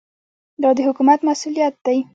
[0.61, 1.97] دا د حکومت مسوولیت دی.